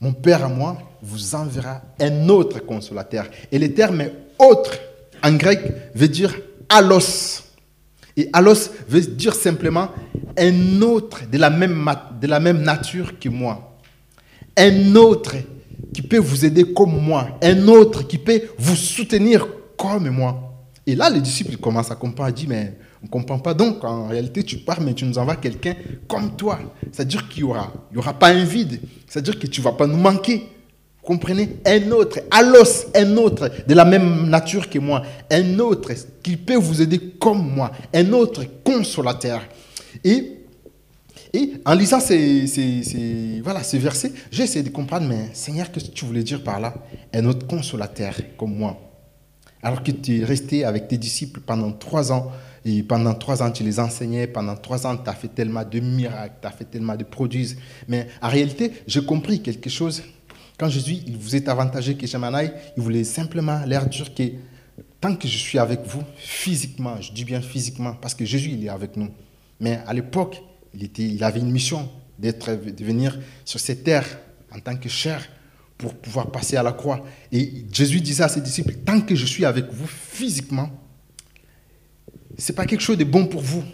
[0.00, 3.26] mon Père à moi, vous enverra un autre consolateur.
[3.50, 4.04] Et le terme
[4.38, 4.76] autre,
[5.22, 5.60] en grec,
[5.94, 6.36] veut dire
[6.68, 7.42] allos.
[8.16, 9.88] Et allos veut dire simplement
[10.38, 13.78] un autre de la même, de la même nature que moi.
[14.56, 15.34] Un autre
[15.92, 17.38] qui peut vous aider comme moi.
[17.42, 19.46] Un autre qui peut vous soutenir
[19.76, 20.52] comme moi.
[20.86, 22.30] Et là, les disciples commencent à comprendre.
[22.30, 23.54] Ils disent, mais on ne comprend pas.
[23.54, 25.74] Donc, en réalité, tu pars, mais tu nous envoies quelqu'un
[26.08, 26.58] comme toi.
[26.90, 28.80] C'est-à-dire qu'il n'y aura, aura pas un vide.
[29.06, 30.48] C'est-à-dire que tu ne vas pas nous manquer.
[31.02, 35.02] Comprenez Un autre, allos, un autre de la même nature que moi.
[35.30, 37.72] Un autre qui peut vous aider comme moi.
[37.92, 39.42] Un autre consolateur.
[40.04, 40.38] Et
[41.34, 45.94] et en lisant ces, voilà, ces versets, j'ai essayé de comprendre, mais Seigneur, qu'est-ce que
[45.94, 46.74] tu voulais dire par là?
[47.14, 48.78] Un autre consolateur comme moi.
[49.62, 52.30] Alors que tu es resté avec tes disciples pendant trois ans,
[52.64, 55.80] et pendant trois ans, tu les enseignais, pendant trois ans, tu as fait tellement de
[55.80, 57.56] miracles, tu as fait tellement de produits.
[57.88, 60.02] Mais en réalité, j'ai compris quelque chose.
[60.58, 64.22] Quand Jésus, il vous est avantagé que aille, il voulait simplement leur dire que
[65.00, 68.64] tant que je suis avec vous, physiquement, je dis bien physiquement, parce que Jésus, il
[68.64, 69.10] est avec nous.
[69.60, 70.42] Mais à l'époque,
[70.74, 71.88] il, il avait une mission
[72.18, 74.06] d'être, de venir sur cette terre
[74.54, 75.26] en tant que chair
[75.76, 77.04] pour pouvoir passer à la croix.
[77.32, 80.70] Et Jésus disait à ses disciples, tant que je suis avec vous physiquement,
[82.38, 83.64] ce n'est pas quelque chose de bon pour vous.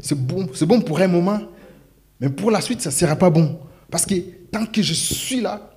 [0.00, 1.40] C'est bon, c'est bon pour un moment,
[2.20, 3.58] mais pour la suite, ça ne sera pas bon.
[3.90, 4.14] Parce que
[4.50, 5.70] tant que je suis là,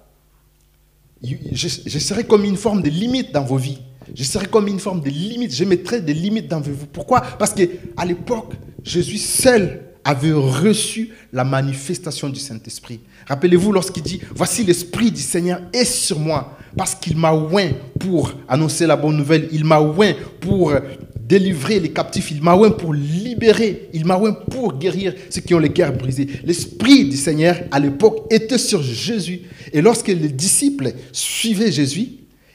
[1.24, 3.80] je, je serai comme une forme de limite dans vos vies.
[4.16, 5.54] Je serai comme une forme de limite.
[5.54, 6.88] Je mettrai des limites dans vos vies.
[6.92, 7.22] Pourquoi?
[7.22, 8.54] Parce qu'à l'époque,
[8.84, 13.00] Jésus seul avait reçu la manifestation du Saint-Esprit.
[13.28, 17.70] Rappelez-vous lorsqu'il dit, voici l'Esprit du Seigneur est sur moi, parce qu'il m'a oint
[18.00, 20.74] pour annoncer la bonne nouvelle, il m'a oint pour
[21.16, 25.54] délivrer les captifs, il m'a oint pour libérer, il m'a oint pour guérir ceux qui
[25.54, 26.28] ont les cœurs brisés.
[26.44, 29.42] L'Esprit du Seigneur, à l'époque, était sur Jésus.
[29.72, 32.08] Et lorsque les disciples suivaient Jésus,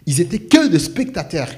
[0.07, 1.51] ils étaient que des spectateurs.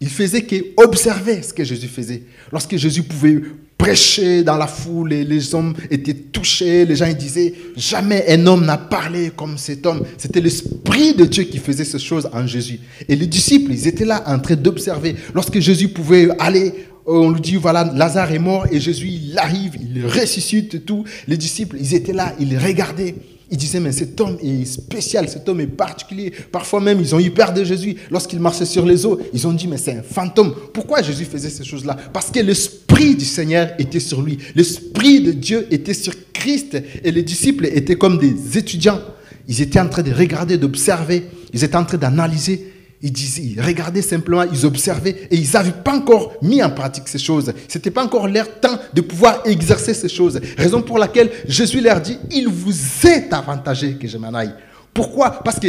[0.00, 2.22] Ils faisaient qu'observer ce que Jésus faisait.
[2.52, 3.40] Lorsque Jésus pouvait
[3.78, 6.84] prêchait dans la foule et les hommes étaient touchés.
[6.84, 10.02] Les gens disaient, jamais un homme n'a parlé comme cet homme.
[10.16, 12.80] C'était l'Esprit de Dieu qui faisait ces choses en Jésus.
[13.08, 15.16] Et les disciples, ils étaient là en train d'observer.
[15.34, 16.72] Lorsque Jésus pouvait aller,
[17.04, 21.04] on lui dit, voilà, Lazare est mort et Jésus, il arrive, il ressuscite et tout.
[21.28, 23.14] Les disciples, ils étaient là, ils regardaient.
[23.48, 26.32] Ils disaient, mais cet homme est spécial, cet homme est particulier.
[26.50, 27.94] Parfois même, ils ont eu peur de Jésus.
[28.10, 30.52] Lorsqu'il marchait sur les eaux, ils ont dit, mais c'est un fantôme.
[30.72, 31.96] Pourquoi Jésus faisait ces choses-là?
[32.12, 34.38] Parce que l'Esprit du Seigneur était sur lui.
[34.56, 36.76] L'Esprit de Dieu était sur Christ.
[37.04, 39.00] Et les disciples étaient comme des étudiants.
[39.46, 41.26] Ils étaient en train de regarder, d'observer.
[41.52, 42.72] Ils étaient en train d'analyser.
[43.02, 47.08] Ils disaient, ils regardaient simplement, ils observaient et ils n'avaient pas encore mis en pratique
[47.08, 47.52] ces choses.
[47.68, 50.40] Ce n'était pas encore leur temps de pouvoir exercer ces choses.
[50.56, 52.74] Raison pour laquelle Jésus leur dit, il vous
[53.06, 54.54] est avantagé que je m'en aille.
[54.94, 55.42] Pourquoi?
[55.44, 55.68] Parce que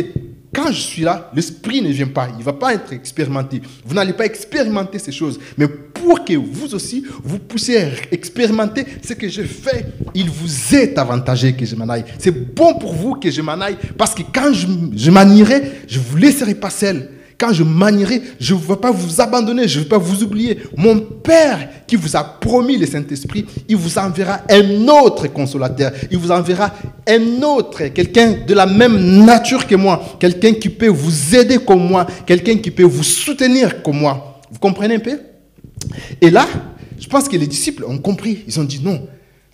[0.55, 3.61] quand je suis là, l'esprit ne vient pas, il ne va pas être expérimenté.
[3.85, 5.37] Vous n'allez pas expérimenter ces choses.
[5.57, 9.85] Mais pour que vous aussi, vous puissiez expérimenter ce que je fais,
[10.15, 12.05] il vous est avantagé que je m'en aille.
[12.17, 15.61] C'est bon pour vous que je m'en aille, parce que quand je, je m'en irai,
[15.87, 17.09] je ne vous laisserai pas seul.
[17.37, 20.57] Quand je manierai, je ne vais pas vous abandonner, je ne vais pas vous oublier.
[20.75, 25.91] Mon Père qui vous a promis le Saint-Esprit, il vous enverra un autre consolateur.
[26.09, 26.73] Il vous enverra
[27.07, 31.87] un autre, quelqu'un de la même nature que moi, quelqu'un qui peut vous aider comme
[31.87, 34.41] moi, quelqu'un qui peut vous soutenir comme moi.
[34.51, 35.19] Vous comprenez un peu?
[36.19, 36.47] Et là,
[36.99, 38.39] je pense que les disciples ont compris.
[38.47, 39.07] Ils ont dit non,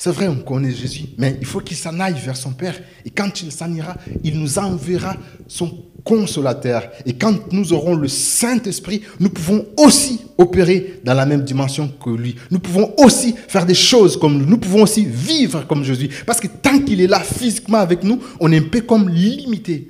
[0.04, 2.78] c'est vrai, on connaît Jésus, mais il faut qu'il s'en aille vers son Père.
[3.06, 5.16] Et quand il s'en ira, il nous enverra
[5.48, 6.90] son consolateur.
[7.06, 12.10] Et quand nous aurons le Saint-Esprit, nous pouvons aussi opérer dans la même dimension que
[12.10, 12.36] lui.
[12.52, 14.46] Nous pouvons aussi faire des choses comme lui.
[14.46, 16.10] Nous pouvons aussi vivre comme Jésus.
[16.26, 19.88] Parce que tant qu'il est là physiquement avec nous, on est un peu comme limité.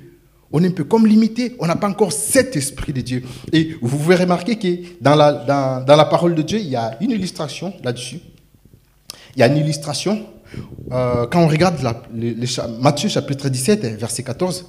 [0.52, 3.24] On est un peu comme limité, on n'a pas encore cet esprit de Dieu.
[3.52, 4.68] Et vous pouvez remarquer que
[5.00, 8.20] dans la, dans, dans la parole de Dieu, il y a une illustration là-dessus.
[9.36, 10.26] Il y a une illustration.
[10.92, 11.76] Euh, quand on regarde
[12.80, 14.66] Matthieu chapitre 17, verset 14,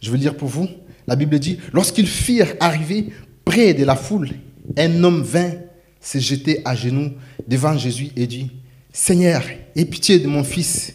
[0.00, 0.68] je vais lire pour vous.
[1.06, 3.12] la Bible dit, lorsqu'ils firent arriver
[3.44, 4.30] près de la foule,
[4.76, 5.52] un homme vint
[6.00, 7.12] se jeter à genoux
[7.46, 8.50] devant Jésus et dit,
[8.92, 9.42] Seigneur,
[9.76, 10.94] aie pitié de mon fils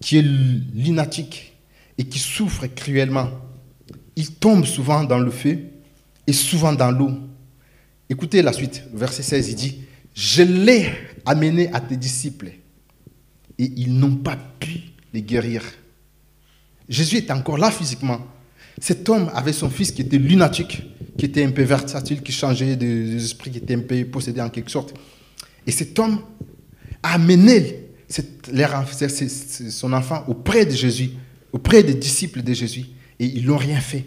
[0.00, 1.54] qui est lunatique
[1.96, 3.28] et qui souffre cruellement.
[4.16, 5.58] Il tombe souvent dans le feu
[6.26, 7.12] et souvent dans l'eau.
[8.10, 9.82] Écoutez la suite, verset 16, il dit,
[10.14, 10.90] je l'ai
[11.26, 12.52] amené à tes disciples
[13.58, 14.80] et ils n'ont pas pu
[15.12, 15.62] les guérir.
[16.88, 18.20] Jésus était encore là physiquement.
[18.80, 20.82] Cet homme avait son fils qui était lunatique,
[21.16, 24.70] qui était un peu versatile, qui changeait d'esprit, qui était un peu possédé en quelque
[24.70, 24.94] sorte.
[25.66, 26.20] Et cet homme
[27.02, 27.88] a amené
[29.70, 31.10] son enfant auprès de Jésus,
[31.52, 32.86] auprès des disciples de Jésus,
[33.18, 34.04] et ils n'ont rien fait.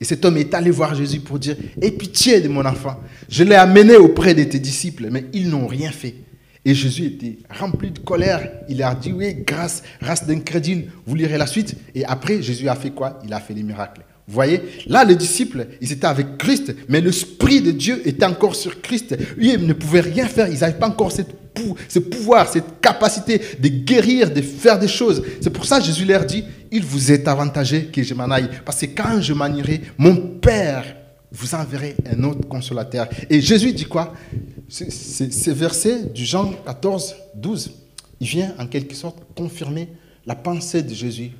[0.00, 2.98] Et cet homme est allé voir Jésus pour dire, aie pitié de mon enfant.
[3.28, 6.14] Je l'ai amené auprès de tes disciples, mais ils n'ont rien fait.
[6.64, 8.50] Et Jésus était rempli de colère.
[8.68, 11.74] Il a dit, oui, grâce, race d'incrédule, vous lirez la suite.
[11.94, 13.18] Et après, Jésus a fait quoi?
[13.24, 14.02] Il a fait les miracles.
[14.28, 18.54] Vous voyez, là, les disciples, ils étaient avec Christ, mais l'Esprit de Dieu était encore
[18.54, 19.16] sur Christ.
[19.38, 20.48] Ils ne pouvaient rien faire.
[20.48, 25.22] Ils n'avaient pas encore ce pouvoir, cette capacité de guérir, de faire des choses.
[25.40, 28.48] C'est pour ça que Jésus leur dit, il vous est avantagé que je m'en aille.
[28.64, 29.48] Parce que quand je m'en
[29.98, 30.84] mon Père
[31.32, 33.08] vous enverrez un autre consolateur.
[33.28, 34.14] Et Jésus dit quoi?
[34.68, 37.72] Ce verset du Jean 14, 12,
[38.20, 39.88] il vient en quelque sorte confirmer
[40.26, 41.32] la pensée de Jésus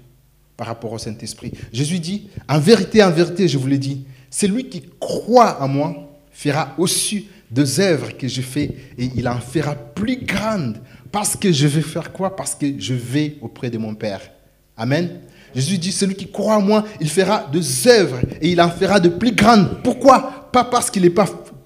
[0.56, 1.52] par rapport au Saint-Esprit.
[1.72, 6.10] Jésus dit, en vérité, en vérité, je vous l'ai dit, celui qui croit en moi
[6.30, 10.80] fera aussi des œuvres que je fais et il en fera plus grandes.
[11.10, 12.36] Parce que je vais faire quoi?
[12.36, 14.20] Parce que je vais auprès de mon Père.
[14.76, 15.20] Amen.
[15.54, 19.00] Jésus dit, celui qui croit en moi, il fera des œuvres et il en fera
[19.00, 19.82] de plus grandes.
[19.82, 20.48] Pourquoi?
[20.52, 21.12] Pas parce qu'il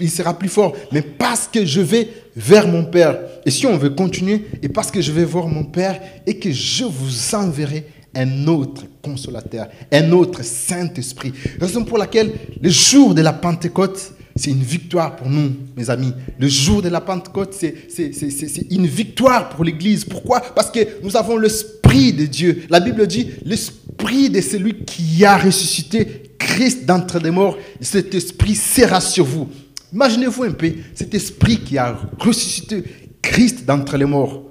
[0.08, 3.18] sera plus fort, mais parce que je vais vers mon Père.
[3.44, 6.50] Et si on veut continuer, et parce que je vais voir mon Père et que
[6.50, 11.32] je vous enverrai un autre consolateur, un autre Saint-Esprit.
[11.60, 16.12] Raison pour laquelle le jour de la Pentecôte, c'est une victoire pour nous, mes amis.
[16.38, 20.04] Le jour de la Pentecôte, c'est une victoire pour l'Église.
[20.04, 20.40] Pourquoi?
[20.40, 22.64] Parce que nous avons l'Esprit de Dieu.
[22.68, 28.56] La Bible dit, l'Esprit de celui qui a ressuscité Christ d'entre les morts, cet Esprit
[28.56, 29.48] sera sur vous.
[29.92, 32.82] Imaginez-vous un peu cet Esprit qui a ressuscité
[33.22, 34.42] Christ d'entre les morts.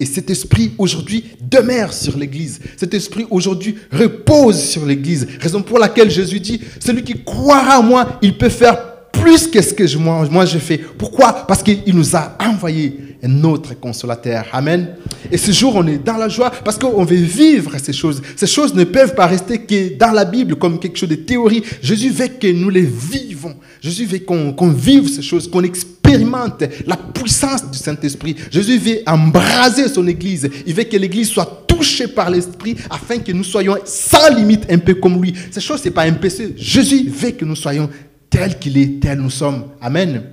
[0.00, 2.58] Et cet esprit aujourd'hui demeure sur l'Église.
[2.76, 5.28] Cet esprit aujourd'hui repose sur l'Église.
[5.38, 9.62] Raison pour laquelle Jésus dit, celui qui croira en moi, il peut faire plus que
[9.62, 10.78] ce que moi, moi je fais.
[10.78, 11.46] Pourquoi?
[11.46, 14.46] Parce qu'il nous a envoyé un autre consolateur.
[14.52, 14.96] Amen.
[15.30, 18.20] Et ce jour, on est dans la joie parce qu'on veut vivre ces choses.
[18.34, 21.62] Ces choses ne peuvent pas rester que dans la Bible comme quelque chose de théorie.
[21.80, 23.54] Jésus veut que nous les vivons.
[23.80, 28.34] Jésus veut qu'on vive ces choses, qu'on expérimente la puissance du Saint-Esprit.
[28.50, 30.50] Jésus veut embraser son Église.
[30.66, 34.78] Il veut que l'Église soit touchée par l'Esprit afin que nous soyons sans limite un
[34.78, 35.32] peu comme lui.
[35.52, 36.54] Ces choses, ce n'est pas un péché.
[36.56, 37.88] Jésus veut que nous soyons
[38.32, 39.68] tel qu'il est, tel nous sommes.
[39.80, 40.24] Amen.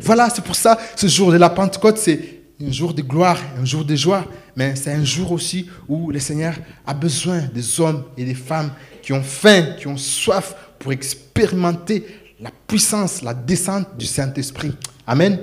[0.00, 3.64] Voilà, c'est pour ça, ce jour de la Pentecôte, c'est un jour de gloire, un
[3.64, 4.24] jour de joie,
[4.54, 6.54] mais c'est un jour aussi où le Seigneur
[6.86, 8.70] a besoin des hommes et des femmes
[9.02, 12.06] qui ont faim, qui ont soif pour expérimenter
[12.40, 14.72] la puissance, la descente du Saint-Esprit.
[15.06, 15.38] Amen.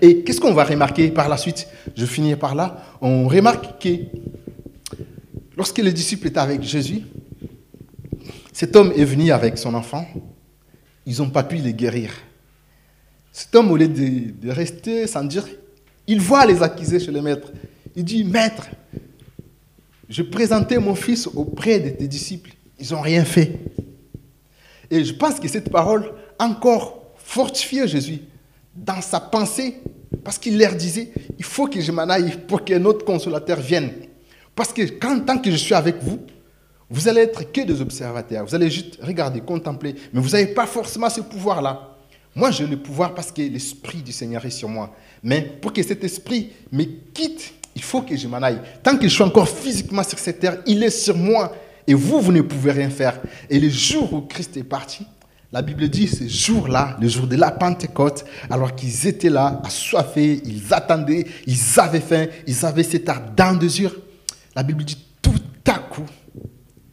[0.00, 1.66] Et qu'est-ce qu'on va remarquer par la suite?
[1.96, 2.96] Je finis par là.
[3.00, 3.88] On remarque que
[5.56, 7.02] lorsque les disciples étaient avec Jésus,
[8.52, 10.06] cet homme est venu avec son enfant
[11.06, 12.12] ils n'ont pas pu les guérir.
[13.32, 15.46] Cet homme, au lieu de, rester sans dire,
[16.06, 17.52] il voit les accusés chez le maître.
[17.94, 18.66] Il dit, Maître,
[20.08, 22.50] je présentais mon fils auprès de tes disciples.
[22.78, 23.58] Ils n'ont rien fait.
[24.90, 28.18] Et je pense que cette parole encore fortifiait Jésus
[28.74, 29.76] dans sa pensée,
[30.24, 33.92] parce qu'il leur disait, il faut que je m'en aille pour qu'un autre consolateur vienne.
[34.54, 36.20] Parce que quand, tant que je suis avec vous,
[36.90, 38.44] vous allez être que des observateurs.
[38.44, 39.94] Vous allez juste regarder, contempler.
[40.12, 41.96] Mais vous n'avez pas forcément ce pouvoir-là.
[42.34, 44.94] Moi, j'ai le pouvoir parce que l'Esprit du Seigneur est sur moi.
[45.22, 48.60] Mais pour que cet Esprit me quitte, il faut que je m'en aille.
[48.82, 51.52] Tant que je suis encore physiquement sur cette terre, il est sur moi.
[51.86, 53.20] Et vous, vous ne pouvez rien faire.
[53.48, 55.06] Et le jour où Christ est parti,
[55.52, 60.40] la Bible dit ce jour-là, le jour de la Pentecôte, alors qu'ils étaient là, assoiffés,
[60.44, 63.94] ils attendaient, ils avaient faim, ils avaient cet ardent désir.
[64.54, 64.98] La Bible dit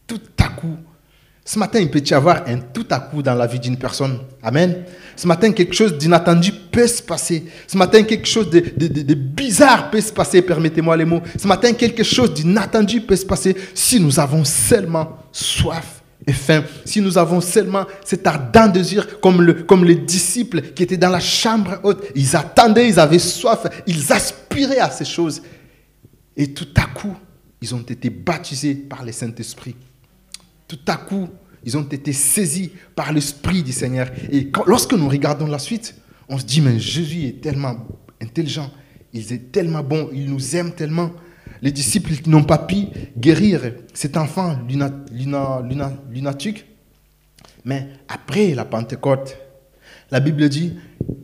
[0.08, 0.76] tout à coup.
[1.48, 4.18] Ce matin, il peut y avoir un tout à coup dans la vie d'une personne.
[4.42, 4.84] Amen.
[5.16, 7.46] Ce matin, quelque chose d'inattendu peut se passer.
[7.66, 11.22] Ce matin, quelque chose de, bizarre peut se passer, permettez-moi les mots.
[11.38, 16.64] Ce matin, quelque chose d'inattendu peut se passer si nous avons seulement soif et faim.
[16.84, 21.08] Si nous avons seulement cet ardent désir, comme, le, comme les disciples qui étaient dans
[21.08, 25.40] la chambre haute, ils attendaient, ils avaient soif, ils aspiraient à ces choses.
[26.36, 27.16] Et tout à coup,
[27.62, 29.74] ils ont été baptisés par le Saint-Esprit
[30.68, 31.28] tout à coup,
[31.64, 34.08] ils ont été saisis par l'Esprit du Seigneur.
[34.30, 35.96] Et lorsque nous regardons la suite,
[36.28, 37.76] on se dit, mais Jésus est tellement
[38.22, 38.70] intelligent,
[39.12, 41.10] il est tellement bon, il nous aime tellement.
[41.62, 44.58] Les disciples n'ont pas pu guérir cet enfant
[46.10, 46.66] lunatique.
[47.64, 49.36] Mais après la Pentecôte,
[50.10, 50.74] la Bible dit,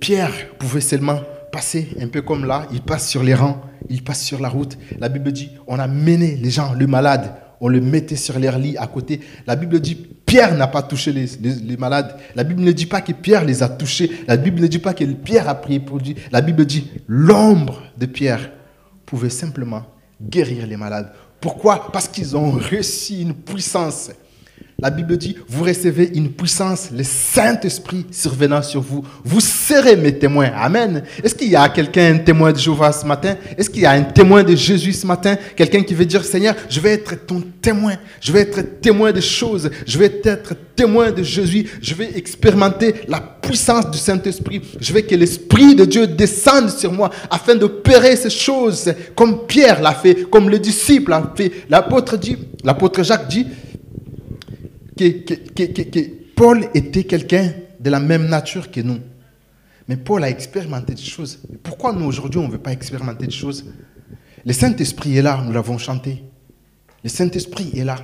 [0.01, 1.21] Pierre pouvait seulement
[1.53, 4.77] passer un peu comme là, il passe sur les rangs, il passe sur la route.
[4.99, 8.59] La Bible dit, on a mené les gens, le malade, on le mettait sur leur
[8.59, 9.21] lit à côté.
[9.47, 12.15] La Bible dit, Pierre n'a pas touché les, malades.
[12.35, 14.11] La Bible ne dit pas que Pierre les a touchés.
[14.29, 16.15] La Bible ne dit pas que Pierre a prié pour lui.
[16.31, 18.51] La Bible dit, l'ombre de Pierre
[19.07, 19.83] pouvait simplement
[20.21, 21.11] guérir les malades.
[21.41, 21.91] Pourquoi?
[21.91, 24.11] Parce qu'ils ont reçu une puissance
[24.79, 29.05] la Bible dit, vous recevez une puissance, le Saint-Esprit survenant sur vous.
[29.25, 30.51] Vous serez mes témoins.
[30.57, 31.05] Amen.
[31.23, 33.37] Est-ce qu'il y a quelqu'un, un témoin de Jéhovah ce matin?
[33.57, 35.37] Est-ce qu'il y a un témoin de Jésus ce matin?
[35.55, 37.95] Quelqu'un qui veut dire, Seigneur, je vais être ton témoin.
[38.21, 39.71] Je vais être témoin des choses.
[39.87, 41.71] Je vais être témoin de Jésus.
[41.81, 44.61] Je vais expérimenter la puissance du Saint-Esprit.
[44.81, 49.81] Je veux que l'Esprit de Dieu descende sur moi afin d'opérer ces choses comme Pierre
[49.81, 51.53] l'a fait, comme le disciple a fait.
[51.71, 53.47] L'apôtre dit, l'apôtre Jacques dit,
[54.97, 58.99] que, Paul était quelqu'un de la même nature que nous.
[59.89, 61.41] Mais Paul a expérimenté des choses.
[61.63, 63.67] Pourquoi nous, aujourd'hui, on ne veut pas expérimenter des choses?
[64.45, 66.23] Le Saint-Esprit est là, nous l'avons chanté.
[67.03, 67.97] Le Saint-Esprit est là.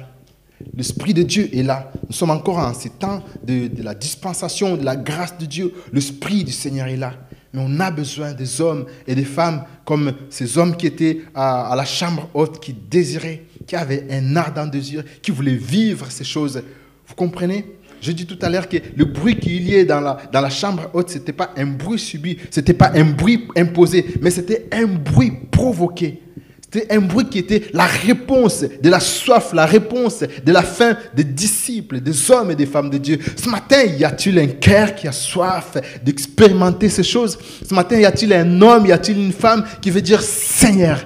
[0.75, 1.91] L'Esprit de Dieu est là.
[2.07, 5.73] Nous sommes encore en ces temps de, la dispensation, de la grâce de Dieu.
[5.93, 7.15] L'Esprit du Seigneur est là.
[7.53, 11.73] Mais on a besoin des hommes et des femmes comme ces hommes qui étaient à,
[11.73, 16.25] à la chambre haute, qui désiraient, qui avaient un ardent désir, qui voulaient vivre ces
[16.25, 16.63] choses
[17.11, 17.65] vous comprenez?
[18.01, 20.49] Je dis tout à l'heure que le bruit qu'il y ait dans la, dans la
[20.49, 24.31] chambre haute, ce n'était pas un bruit subi, ce n'était pas un bruit imposé, mais
[24.31, 26.23] c'était un bruit provoqué.
[26.63, 30.97] C'était un bruit qui était la réponse de la soif, la réponse de la faim
[31.17, 33.19] des disciples, des hommes et des femmes de Dieu.
[33.37, 37.37] Ce matin, y a-t-il un cœur qui a soif d'expérimenter ces choses?
[37.69, 41.05] Ce matin, y a-t-il un homme, y a-t-il une femme qui veut dire Seigneur,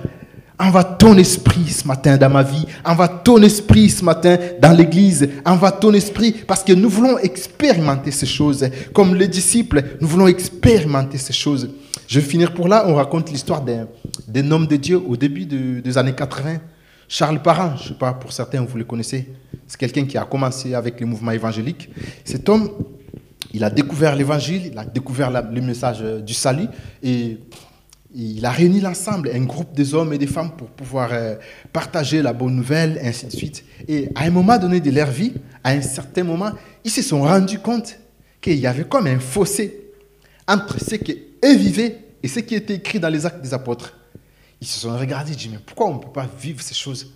[0.57, 2.65] Envoie ton esprit ce matin dans ma vie.
[2.85, 5.29] Envoie ton esprit ce matin dans l'église.
[5.45, 8.65] Envoie ton esprit parce que nous voulons expérimenter ces choses.
[8.93, 11.71] Comme les disciples, nous voulons expérimenter ces choses.
[12.07, 12.85] Je vais finir pour là.
[12.87, 16.59] On raconte l'histoire d'un homme de Dieu au début des années 80.
[17.09, 19.29] Charles Parent, je ne sais pas, pour certains, vous le connaissez.
[19.67, 21.91] C'est quelqu'un qui a commencé avec les mouvements évangéliques.
[22.25, 22.71] Cet homme,
[23.53, 26.67] il a découvert l'évangile, il a découvert le message du salut.
[27.03, 27.39] Et
[28.15, 31.35] il a réuni l'ensemble, un groupe des hommes et des femmes pour pouvoir euh,
[31.73, 33.65] partager la bonne nouvelle, ainsi de suite.
[33.89, 35.33] Et à un moment donné de leur vie,
[35.65, 36.53] à un certain moment,
[36.85, 37.99] ils se sont rendus compte
[38.41, 39.81] qu'il y avait comme un fossé
[40.47, 43.99] entre ce qu'eux vivaient et ce qui était écrit dans les actes des apôtres.
[44.61, 47.13] Ils se sont regardés et dit, mais pourquoi on ne peut pas vivre ces choses?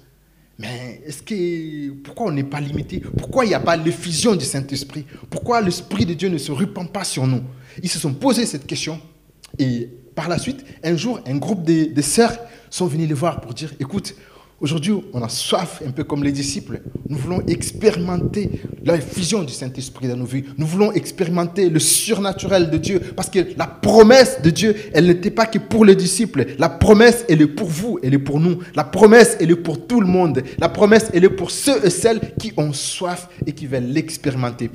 [0.58, 3.00] Mais est-ce que, pourquoi on n'est pas limité?
[3.16, 5.06] Pourquoi il n'y a pas l'effusion du Saint-Esprit?
[5.30, 7.42] Pourquoi l'Esprit de Dieu ne se répand pas sur nous?
[7.80, 9.00] Ils se sont posé cette question
[9.58, 12.36] et par la suite, un jour, un groupe de, sœurs
[12.70, 14.16] sont venus les voir pour dire, écoute,
[14.60, 16.80] aujourd'hui, on a soif, un peu comme les disciples.
[17.08, 18.50] Nous voulons expérimenter
[18.84, 20.44] la fusion du Saint-Esprit dans nos vies.
[20.56, 23.00] Nous voulons expérimenter le surnaturel de Dieu.
[23.16, 26.46] Parce que la promesse de Dieu, elle n'était pas que pour les disciples.
[26.58, 28.58] La promesse, elle est pour vous, elle est pour nous.
[28.74, 30.42] La promesse, elle est pour tout le monde.
[30.58, 34.70] La promesse, elle est pour ceux et celles qui ont soif et qui veulent l'expérimenter.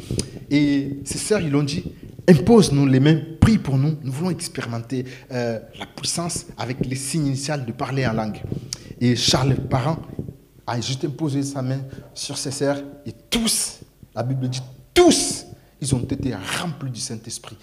[0.50, 1.84] Et ces sœurs, ils l'ont dit,
[2.28, 3.96] impose-nous les mains, prie pour nous.
[4.04, 8.42] Nous voulons expérimenter euh, la puissance avec les signes initiaux de parler en langue.
[9.00, 9.98] Et Charles Parent
[10.66, 11.80] a juste imposé sa main
[12.14, 13.80] sur ses sœurs et tous,
[14.16, 14.62] la Bible dit
[14.94, 15.46] tous,
[15.82, 17.58] ils ont été remplis du Saint-Esprit.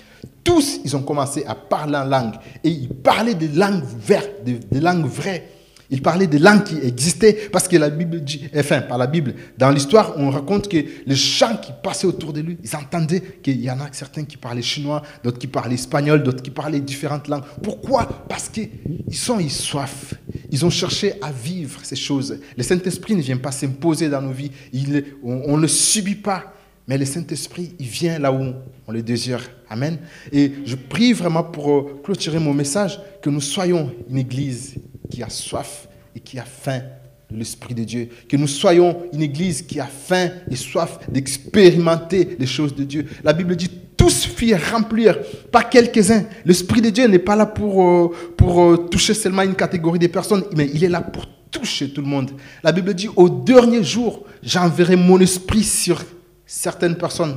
[0.44, 2.34] Tous, ils ont commencé à parler en langue.
[2.62, 5.48] Et ils parlaient des langues vertes, des langues vraies.
[5.92, 9.34] Il parlait des langues qui existaient parce que la Bible dit, enfin, par la Bible,
[9.58, 13.60] dans l'histoire, on raconte que les gens qui passaient autour de lui, ils entendaient qu'il
[13.60, 17.26] y en a certains qui parlaient chinois, d'autres qui parlaient espagnol, d'autres qui parlaient différentes
[17.26, 17.42] langues.
[17.62, 18.06] Pourquoi?
[18.28, 18.70] Parce qu'ils
[19.12, 20.14] sont ils soif.
[20.50, 22.40] Ils ont cherché à vivre ces choses.
[22.56, 24.50] Le Saint-Esprit ne vient pas s'imposer dans nos vies.
[24.72, 26.54] Il, on ne subit pas.
[26.88, 28.52] Mais le Saint-Esprit, il vient là où
[28.88, 29.48] on le désire.
[29.68, 29.98] Amen.
[30.32, 34.74] Et je prie vraiment pour euh, clôturer mon message que nous soyons une église
[35.08, 36.82] qui a soif et qui a faim
[37.30, 38.08] de l'Esprit de Dieu.
[38.28, 43.06] Que nous soyons une église qui a faim et soif d'expérimenter les choses de Dieu.
[43.22, 45.18] La Bible dit tous firent remplir,
[45.52, 46.24] pas quelques-uns.
[46.46, 50.07] L'Esprit de Dieu n'est pas là pour, euh, pour euh, toucher seulement une catégorie de
[50.07, 52.30] personnes, mais il est là pour toucher tout le monde.
[52.64, 56.03] La Bible dit au dernier jour, j'enverrai mon esprit sur
[56.46, 57.36] certaines personnes.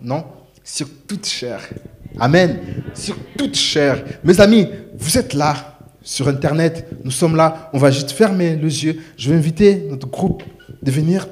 [0.00, 0.24] Non,
[0.64, 1.60] sur toute chair.
[2.18, 2.58] Amen.
[2.94, 4.02] Sur toute chair.
[4.24, 4.66] Mes amis,
[4.98, 6.84] vous êtes là sur Internet.
[7.04, 7.70] Nous sommes là.
[7.72, 9.00] On va juste fermer les yeux.
[9.16, 10.42] Je vais inviter notre groupe
[10.82, 11.28] de venir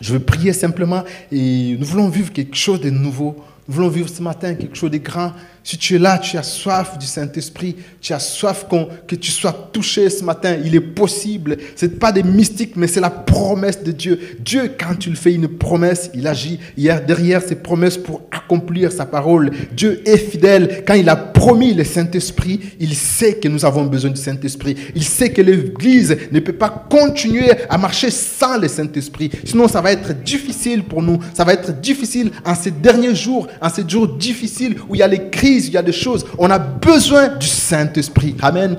[0.00, 1.02] Je veux prier simplement
[1.32, 3.42] et nous voulons vivre quelque chose de nouveau.
[3.68, 5.32] Voulons vivre ce matin quelque chose de grand.
[5.66, 8.66] Si tu es là, tu as soif du Saint-Esprit, tu as soif
[9.08, 11.56] que tu sois touché ce matin, il est possible.
[11.74, 14.20] Ce n'est pas des mystiques, mais c'est la promesse de Dieu.
[14.38, 18.92] Dieu, quand tu le fais une promesse, il agit hier derrière ses promesses pour accomplir
[18.92, 19.50] sa parole.
[19.72, 20.84] Dieu est fidèle.
[20.86, 24.76] Quand il a promis le Saint-Esprit, il sait que nous avons besoin du Saint-Esprit.
[24.94, 29.32] Il sait que l'Église ne peut pas continuer à marcher sans le Saint-Esprit.
[29.44, 31.18] Sinon, ça va être difficile pour nous.
[31.34, 35.02] Ça va être difficile en ces derniers jours, en ces jours difficiles où il y
[35.02, 36.24] a les crises il y a des choses.
[36.38, 38.36] On a besoin du Saint-Esprit.
[38.42, 38.76] Amen.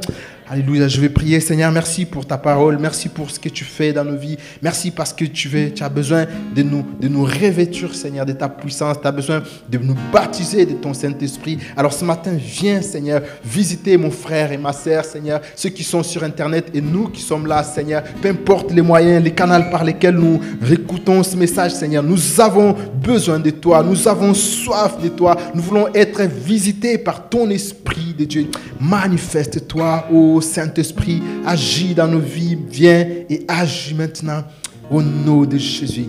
[0.50, 1.42] Alléluia, je vais prier.
[1.42, 2.78] Seigneur, merci pour ta parole.
[2.80, 4.38] Merci pour ce que tu fais dans nos vies.
[4.62, 6.26] Merci parce que tu, veux, tu as besoin
[6.56, 8.96] de nous, de nous revêtir, Seigneur, de ta puissance.
[9.02, 11.58] Tu as besoin de nous baptiser de ton Saint-Esprit.
[11.76, 16.02] Alors ce matin, viens, Seigneur, visiter mon frère et ma sœur, Seigneur, ceux qui sont
[16.02, 18.04] sur Internet et nous qui sommes là, Seigneur.
[18.22, 22.04] Peu importe les moyens, les canaux par lesquels nous récoutons ce message, Seigneur.
[22.04, 22.74] Nous avons
[23.04, 23.84] besoin de toi.
[23.84, 25.36] Nous avons soif de toi.
[25.54, 28.48] Nous voulons être visités par ton Esprit de Dieu.
[28.80, 30.08] Manifeste-toi,
[30.42, 34.44] Saint-Esprit, agis dans nos vies, viens et agis maintenant
[34.90, 36.08] au nom de Jésus.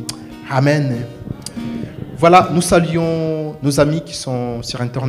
[0.50, 1.04] Amen.
[2.16, 5.06] Voilà, nous saluons nos amis qui sont sur Internet.